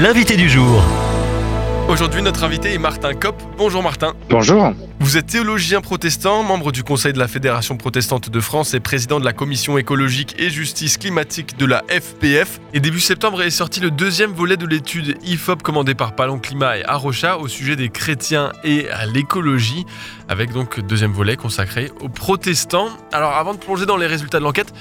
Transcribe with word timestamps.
l'invité 0.00 0.36
du 0.36 0.48
jour. 0.48 0.82
Aujourd'hui, 1.88 2.22
notre 2.22 2.44
invité 2.44 2.72
est 2.72 2.78
Martin 2.78 3.14
Kopp. 3.14 3.42
Bonjour 3.56 3.82
Martin. 3.82 4.12
Bonjour. 4.30 4.72
Vous 5.00 5.16
êtes 5.16 5.26
théologien 5.26 5.80
protestant, 5.80 6.42
membre 6.42 6.70
du 6.70 6.84
Conseil 6.84 7.12
de 7.12 7.18
la 7.18 7.26
Fédération 7.26 7.76
protestante 7.76 8.30
de 8.30 8.40
France 8.40 8.74
et 8.74 8.80
président 8.80 9.18
de 9.18 9.24
la 9.24 9.32
Commission 9.32 9.76
écologique 9.76 10.36
et 10.38 10.50
justice 10.50 10.98
climatique 10.98 11.56
de 11.56 11.66
la 11.66 11.82
FPF. 11.88 12.60
Et 12.74 12.80
début 12.80 13.00
septembre 13.00 13.42
est 13.42 13.50
sorti 13.50 13.80
le 13.80 13.90
deuxième 13.90 14.32
volet 14.32 14.56
de 14.56 14.66
l'étude 14.66 15.16
IFOP 15.24 15.62
commandée 15.62 15.94
par 15.94 16.14
Palon 16.14 16.38
Climat 16.38 16.78
et 16.78 16.84
Arocha 16.84 17.38
au 17.38 17.48
sujet 17.48 17.74
des 17.74 17.88
chrétiens 17.88 18.52
et 18.62 18.88
à 18.90 19.06
l'écologie, 19.06 19.84
avec 20.28 20.52
donc 20.52 20.78
deuxième 20.80 21.12
volet 21.12 21.36
consacré 21.36 21.90
aux 22.00 22.08
protestants. 22.08 22.90
Alors 23.12 23.32
avant 23.32 23.54
de 23.54 23.58
plonger 23.58 23.86
dans 23.86 23.96
les 23.96 24.06
résultats 24.06 24.38
de 24.38 24.44
l'enquête, 24.44 24.72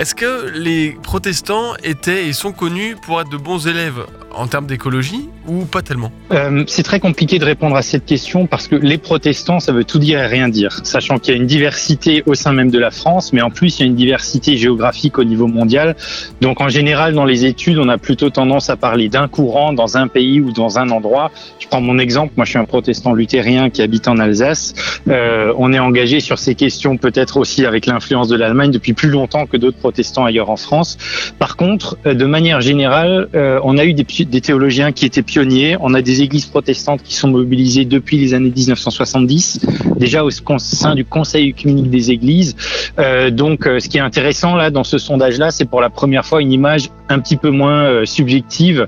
est-ce 0.00 0.14
que 0.14 0.48
les 0.54 0.92
protestants 0.92 1.74
étaient 1.82 2.26
et 2.26 2.32
sont 2.32 2.52
connus 2.52 2.96
pour 2.96 3.20
être 3.20 3.28
de 3.28 3.36
bons 3.36 3.66
élèves 3.66 4.06
en 4.32 4.46
termes 4.46 4.66
d'écologie 4.66 5.28
ou 5.48 5.64
pas 5.64 5.82
tellement? 5.82 6.12
Euh, 6.32 6.64
C'est 6.66 6.82
très 6.82 7.00
compliqué 7.00 7.38
de 7.38 7.44
répondre 7.44 7.76
à 7.76 7.82
cette 7.82 8.04
question 8.04 8.46
parce 8.46 8.68
que 8.68 8.76
les 8.76 8.98
protestants, 8.98 9.60
ça 9.60 9.72
veut 9.72 9.84
tout 9.84 9.98
dire 9.98 10.20
et 10.20 10.26
rien 10.26 10.48
dire, 10.48 10.80
sachant 10.84 11.18
qu'il 11.18 11.34
y 11.34 11.36
a 11.36 11.40
une 11.40 11.46
diversité 11.46 12.22
au 12.26 12.34
sein 12.34 12.52
même 12.52 12.70
de 12.70 12.78
la 12.78 12.90
France, 12.90 13.32
mais 13.32 13.42
en 13.42 13.50
plus 13.50 13.78
il 13.78 13.82
y 13.82 13.84
a 13.84 13.86
une 13.86 13.96
diversité 13.96 14.56
géographique 14.56 15.18
au 15.18 15.24
niveau 15.24 15.46
mondial. 15.46 15.96
Donc 16.40 16.60
en 16.60 16.68
général, 16.68 17.14
dans 17.14 17.24
les 17.24 17.44
études, 17.44 17.78
on 17.78 17.88
a 17.88 17.98
plutôt 17.98 18.30
tendance 18.30 18.70
à 18.70 18.76
parler 18.76 19.08
d'un 19.08 19.28
courant 19.28 19.72
dans 19.72 19.96
un 19.96 20.08
pays 20.08 20.40
ou 20.40 20.52
dans 20.52 20.78
un 20.78 20.90
endroit. 20.90 21.30
Je 21.58 21.66
prends 21.68 21.80
mon 21.80 21.98
exemple, 21.98 22.34
moi 22.36 22.44
je 22.44 22.50
suis 22.50 22.58
un 22.58 22.64
protestant 22.64 23.14
luthérien 23.14 23.70
qui 23.70 23.82
habite 23.82 24.08
en 24.08 24.18
Alsace. 24.18 24.74
Euh, 25.08 25.54
on 25.56 25.72
est 25.72 25.78
engagé 25.78 26.20
sur 26.20 26.38
ces 26.38 26.54
questions 26.54 26.96
peut-être 26.96 27.38
aussi 27.38 27.64
avec 27.64 27.86
l'influence 27.86 28.28
de 28.28 28.36
l'Allemagne 28.36 28.70
depuis 28.70 28.92
plus 28.92 29.08
longtemps 29.08 29.46
que 29.46 29.56
d'autres 29.56 29.78
protestants 29.78 30.24
ailleurs 30.24 30.50
en 30.50 30.56
France. 30.56 30.98
Par 31.38 31.56
contre, 31.56 31.96
euh, 32.06 32.14
de 32.14 32.26
manière 32.26 32.60
générale, 32.60 33.28
on 33.62 33.78
a 33.78 33.84
eu 33.84 33.94
des, 33.94 34.40
théologiens 34.40 34.92
qui 34.92 35.06
étaient 35.06 35.22
pionniers. 35.30 35.76
On 35.80 35.94
a 35.94 36.02
des 36.02 36.22
églises 36.22 36.46
protestantes 36.46 37.02
qui 37.02 37.14
sont 37.14 37.28
mobilisées 37.28 37.84
depuis 37.84 38.18
les 38.18 38.34
années 38.34 38.52
1970, 38.54 39.60
déjà 39.96 40.24
au 40.24 40.30
sein 40.30 40.94
du 40.94 41.04
Conseil 41.04 41.50
œcuménique 41.50 41.90
des 41.90 42.10
églises. 42.10 42.56
Euh, 42.98 43.30
donc, 43.30 43.64
ce 43.64 43.88
qui 43.88 43.98
est 43.98 44.00
intéressant 44.00 44.56
là 44.56 44.70
dans 44.70 44.84
ce 44.84 44.98
sondage-là, 44.98 45.50
c'est 45.50 45.66
pour 45.66 45.80
la 45.80 45.90
première 45.90 46.26
fois 46.26 46.42
une 46.42 46.52
image 46.52 46.90
un 47.08 47.20
petit 47.20 47.36
peu 47.36 47.50
moins 47.50 48.04
subjective 48.04 48.86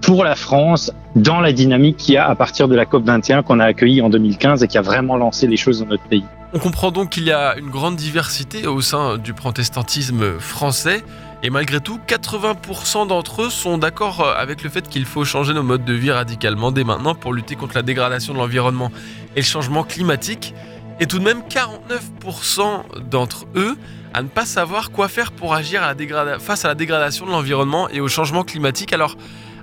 pour 0.00 0.24
la 0.24 0.34
France 0.34 0.92
dans 1.16 1.40
la 1.40 1.52
dynamique 1.52 1.96
qu'il 1.96 2.14
y 2.14 2.16
a 2.16 2.28
à 2.28 2.34
partir 2.34 2.68
de 2.68 2.74
la 2.74 2.86
COP 2.86 3.04
21 3.04 3.42
qu'on 3.42 3.60
a 3.60 3.64
accueillie 3.64 4.02
en 4.02 4.10
2015 4.10 4.62
et 4.62 4.68
qui 4.68 4.78
a 4.78 4.82
vraiment 4.82 5.16
lancé 5.16 5.46
les 5.46 5.56
choses 5.56 5.80
dans 5.80 5.86
notre 5.86 6.04
pays. 6.04 6.24
On 6.52 6.58
comprend 6.58 6.90
donc 6.90 7.10
qu'il 7.10 7.24
y 7.24 7.32
a 7.32 7.56
une 7.58 7.70
grande 7.70 7.96
diversité 7.96 8.66
au 8.66 8.80
sein 8.80 9.18
du 9.18 9.34
protestantisme 9.34 10.38
français. 10.40 11.02
Et 11.42 11.48
malgré 11.48 11.80
tout, 11.80 11.98
80% 12.06 13.06
d'entre 13.06 13.42
eux 13.42 13.50
sont 13.50 13.78
d'accord 13.78 14.36
avec 14.36 14.62
le 14.62 14.68
fait 14.68 14.86
qu'il 14.88 15.06
faut 15.06 15.24
changer 15.24 15.54
nos 15.54 15.62
modes 15.62 15.86
de 15.86 15.94
vie 15.94 16.10
radicalement 16.10 16.70
dès 16.70 16.84
maintenant 16.84 17.14
pour 17.14 17.32
lutter 17.32 17.56
contre 17.56 17.76
la 17.76 17.82
dégradation 17.82 18.34
de 18.34 18.38
l'environnement 18.38 18.92
et 19.36 19.40
le 19.40 19.46
changement 19.46 19.82
climatique. 19.82 20.54
Et 21.00 21.06
tout 21.06 21.18
de 21.18 21.24
même, 21.24 21.40
49% 21.48 23.08
d'entre 23.08 23.46
eux 23.56 23.78
à 24.12 24.22
ne 24.22 24.28
pas 24.28 24.44
savoir 24.44 24.90
quoi 24.90 25.08
faire 25.08 25.32
pour 25.32 25.54
agir 25.54 25.82
face 26.40 26.66
à 26.66 26.68
la 26.68 26.74
dégradation 26.74 27.24
de 27.24 27.30
l'environnement 27.30 27.88
et 27.88 28.00
au 28.00 28.08
changement 28.08 28.44
climatique. 28.44 28.92
Alors, 28.92 29.16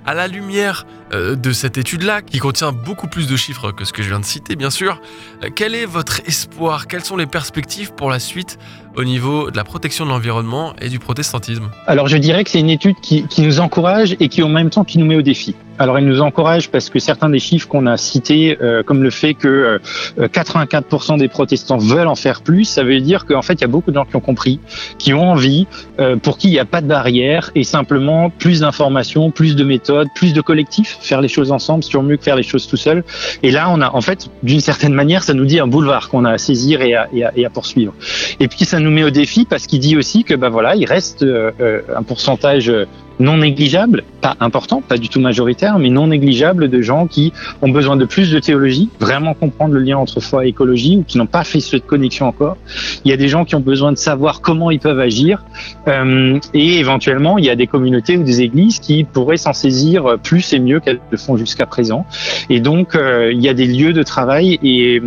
à 0.04 0.14
la 0.14 0.26
lumière 0.26 0.84
euh, 0.84 0.97
de 1.12 1.52
cette 1.52 1.78
étude-là, 1.78 2.22
qui 2.22 2.38
contient 2.38 2.72
beaucoup 2.72 3.08
plus 3.08 3.26
de 3.26 3.36
chiffres 3.36 3.72
que 3.72 3.84
ce 3.84 3.92
que 3.92 4.02
je 4.02 4.08
viens 4.08 4.20
de 4.20 4.24
citer, 4.24 4.56
bien 4.56 4.70
sûr, 4.70 5.00
euh, 5.42 5.48
quel 5.54 5.74
est 5.74 5.86
votre 5.86 6.20
espoir? 6.26 6.86
Quelles 6.86 7.04
sont 7.04 7.16
les 7.16 7.26
perspectives 7.26 7.92
pour 7.92 8.10
la 8.10 8.18
suite 8.18 8.58
au 8.96 9.04
niveau 9.04 9.50
de 9.50 9.56
la 9.56 9.64
protection 9.64 10.04
de 10.04 10.10
l'environnement 10.10 10.74
et 10.80 10.88
du 10.88 10.98
protestantisme? 10.98 11.70
Alors 11.86 12.08
je 12.08 12.16
dirais 12.16 12.42
que 12.44 12.50
c'est 12.50 12.60
une 12.60 12.70
étude 12.70 12.96
qui, 13.00 13.24
nous 13.38 13.60
encourage 13.60 14.16
et 14.18 14.28
qui 14.28 14.42
en 14.42 14.48
même 14.48 14.70
temps 14.70 14.84
qui 14.84 14.98
nous 14.98 15.06
met 15.06 15.16
au 15.16 15.22
défi. 15.22 15.54
Alors 15.78 15.96
elle 15.96 16.06
nous 16.06 16.20
encourage 16.20 16.70
parce 16.70 16.90
que 16.90 16.98
certains 16.98 17.30
des 17.30 17.38
chiffres 17.38 17.68
qu'on 17.68 17.86
a 17.86 17.96
cités, 17.96 18.58
euh, 18.60 18.82
comme 18.82 19.04
le 19.04 19.10
fait 19.10 19.34
que 19.34 19.80
84% 20.18 21.14
euh, 21.14 21.16
des 21.18 21.28
protestants 21.28 21.78
veulent 21.78 22.08
en 22.08 22.16
faire 22.16 22.42
plus, 22.42 22.64
ça 22.64 22.82
veut 22.82 23.00
dire 23.00 23.26
qu'en 23.26 23.42
fait 23.42 23.54
il 23.54 23.60
y 23.60 23.64
a 23.64 23.68
beaucoup 23.68 23.92
de 23.92 23.96
gens 23.96 24.04
qui 24.04 24.16
ont 24.16 24.20
compris, 24.20 24.58
qui 24.98 25.14
ont 25.14 25.30
envie, 25.30 25.68
euh, 26.00 26.16
pour 26.16 26.36
qui 26.36 26.48
il 26.48 26.52
n'y 26.52 26.58
a 26.58 26.64
pas 26.64 26.80
de 26.80 26.88
barrière 26.88 27.52
et 27.54 27.62
simplement 27.62 28.28
plus 28.30 28.60
d'informations, 28.60 29.30
plus 29.30 29.54
de 29.54 29.62
méthodes, 29.62 30.08
plus 30.16 30.32
de 30.32 30.40
collectifs, 30.40 30.97
faire 31.00 31.20
les 31.20 31.28
choses 31.28 31.52
ensemble, 31.52 31.84
toujours 31.84 32.02
mieux 32.02 32.16
que 32.16 32.24
faire 32.24 32.36
les 32.36 32.42
choses 32.42 32.66
tout 32.66 32.76
seul. 32.76 33.04
Et 33.42 33.50
là 33.50 33.70
on 33.70 33.80
a 33.80 33.90
en 33.94 34.00
fait 34.00 34.28
d'une 34.42 34.60
certaine 34.60 34.94
manière 34.94 35.22
ça 35.22 35.34
nous 35.34 35.44
dit 35.44 35.60
un 35.60 35.66
boulevard 35.66 36.08
qu'on 36.08 36.24
a 36.24 36.32
à 36.32 36.38
saisir 36.38 36.80
et 36.82 36.94
à, 36.94 37.08
et 37.12 37.24
à, 37.24 37.32
et 37.36 37.44
à 37.44 37.50
poursuivre. 37.50 37.94
Et 38.40 38.48
puis 38.48 38.64
ça 38.64 38.80
nous 38.80 38.90
met 38.90 39.04
au 39.04 39.10
défi 39.10 39.44
parce 39.44 39.66
qu'il 39.66 39.80
dit 39.80 39.96
aussi 39.96 40.24
que 40.24 40.34
bah 40.34 40.48
voilà, 40.48 40.74
il 40.76 40.86
reste 40.86 41.22
euh, 41.22 41.50
euh, 41.60 41.82
un 41.96 42.02
pourcentage 42.02 42.72
non 43.20 43.38
négligeable, 43.38 44.04
pas 44.20 44.36
important, 44.40 44.82
pas 44.86 44.96
du 44.96 45.08
tout 45.08 45.20
majoritaire, 45.20 45.78
mais 45.78 45.90
non 45.90 46.08
négligeable 46.08 46.68
de 46.68 46.82
gens 46.82 47.06
qui 47.06 47.32
ont 47.62 47.68
besoin 47.68 47.96
de 47.96 48.04
plus 48.04 48.30
de 48.30 48.38
théologie, 48.38 48.88
vraiment 49.00 49.34
comprendre 49.34 49.74
le 49.74 49.80
lien 49.80 49.98
entre 49.98 50.20
foi 50.20 50.46
et 50.46 50.48
écologie, 50.48 50.98
ou 50.98 51.04
qui 51.04 51.18
n'ont 51.18 51.26
pas 51.26 51.44
fait 51.44 51.60
cette 51.60 51.86
connexion 51.86 52.26
encore. 52.26 52.56
Il 53.04 53.10
y 53.10 53.14
a 53.14 53.16
des 53.16 53.28
gens 53.28 53.44
qui 53.44 53.54
ont 53.54 53.60
besoin 53.60 53.92
de 53.92 53.98
savoir 53.98 54.40
comment 54.40 54.70
ils 54.70 54.80
peuvent 54.80 55.00
agir, 55.00 55.44
euh, 55.86 56.38
et 56.54 56.78
éventuellement, 56.78 57.38
il 57.38 57.44
y 57.44 57.50
a 57.50 57.56
des 57.56 57.66
communautés 57.66 58.16
ou 58.16 58.22
des 58.22 58.42
églises 58.42 58.78
qui 58.78 59.04
pourraient 59.04 59.36
s'en 59.36 59.52
saisir 59.52 60.16
plus 60.22 60.52
et 60.52 60.58
mieux 60.58 60.80
qu'elles 60.80 61.00
le 61.10 61.18
font 61.18 61.36
jusqu'à 61.36 61.66
présent. 61.66 62.06
Et 62.50 62.60
donc, 62.60 62.94
euh, 62.94 63.32
il 63.32 63.40
y 63.40 63.48
a 63.48 63.54
des 63.54 63.66
lieux 63.66 63.92
de 63.92 64.02
travail, 64.02 64.58
et 64.62 65.02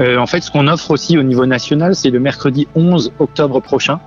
euh, 0.00 0.16
en 0.18 0.26
fait, 0.26 0.40
ce 0.40 0.50
qu'on 0.50 0.68
offre 0.68 0.90
aussi 0.90 1.18
au 1.18 1.22
niveau 1.22 1.46
national, 1.46 1.94
c'est 1.94 2.10
le 2.10 2.20
mercredi 2.20 2.66
11 2.74 3.12
octobre 3.18 3.60
prochain, 3.60 4.00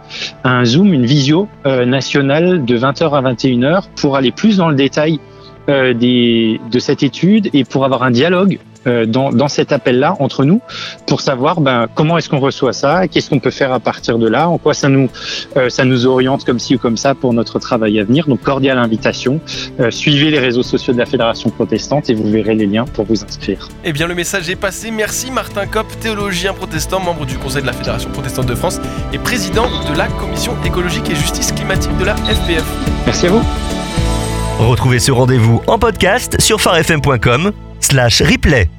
un 0.43 0.65
Zoom, 0.65 0.93
une 0.93 1.05
visio 1.05 1.47
euh, 1.65 1.85
nationale 1.85 2.65
de 2.65 2.77
20h 2.77 3.11
à 3.11 3.21
21h 3.21 3.44
une 3.49 3.63
heure 3.63 3.87
pour 3.89 4.15
aller 4.15 4.31
plus 4.31 4.57
dans 4.57 4.69
le 4.69 4.75
détail 4.75 5.19
euh, 5.69 5.93
de 5.93 6.79
cette 6.79 7.03
étude 7.03 7.49
et 7.53 7.63
pour 7.63 7.85
avoir 7.85 8.03
un 8.03 8.11
dialogue 8.11 8.59
dans, 8.85 9.31
dans 9.31 9.47
cet 9.47 9.71
appel-là 9.71 10.15
entre 10.19 10.45
nous 10.45 10.61
pour 11.07 11.21
savoir 11.21 11.61
ben, 11.61 11.87
comment 11.93 12.17
est-ce 12.17 12.29
qu'on 12.29 12.39
reçoit 12.39 12.73
ça, 12.73 13.07
qu'est-ce 13.07 13.29
qu'on 13.29 13.39
peut 13.39 13.51
faire 13.51 13.71
à 13.71 13.79
partir 13.79 14.17
de 14.17 14.27
là, 14.27 14.49
en 14.49 14.57
quoi 14.57 14.73
ça 14.73 14.89
nous, 14.89 15.09
euh, 15.57 15.69
ça 15.69 15.85
nous 15.85 16.05
oriente 16.05 16.43
comme 16.43 16.59
ci 16.59 16.75
ou 16.75 16.77
comme 16.77 16.97
ça 16.97 17.15
pour 17.15 17.33
notre 17.33 17.59
travail 17.59 17.99
à 17.99 18.03
venir. 18.03 18.27
Donc 18.27 18.41
cordiale 18.41 18.77
invitation. 18.77 19.39
Euh, 19.79 19.91
suivez 19.91 20.31
les 20.31 20.39
réseaux 20.39 20.63
sociaux 20.63 20.93
de 20.93 20.99
la 20.99 21.05
Fédération 21.05 21.49
protestante 21.49 22.09
et 22.09 22.13
vous 22.13 22.29
verrez 22.29 22.55
les 22.55 22.65
liens 22.65 22.85
pour 22.85 23.05
vous 23.05 23.23
inscrire. 23.23 23.69
Eh 23.83 23.93
bien 23.93 24.07
le 24.07 24.15
message 24.15 24.49
est 24.49 24.55
passé. 24.55 24.91
Merci 24.91 25.31
Martin 25.31 25.65
Kopp, 25.65 25.87
théologien 25.99 26.53
protestant, 26.53 26.99
membre 26.99 27.25
du 27.25 27.37
Conseil 27.37 27.61
de 27.61 27.67
la 27.67 27.73
Fédération 27.73 28.09
protestante 28.09 28.47
de 28.47 28.55
France 28.55 28.79
et 29.13 29.17
président 29.17 29.67
de 29.91 29.97
la 29.97 30.07
Commission 30.07 30.53
écologique 30.65 31.09
et 31.09 31.15
justice 31.15 31.51
climatique 31.51 31.95
de 31.97 32.05
la 32.05 32.15
FPF. 32.15 32.65
Merci 33.05 33.27
à 33.27 33.29
vous. 33.29 33.43
Retrouvez 34.59 34.99
ce 34.99 35.11
rendez-vous 35.11 35.61
en 35.67 35.77
podcast 35.77 36.39
sur 36.39 36.61
farfm.com 36.61 37.51
slash 37.81 38.21
replay. 38.21 38.69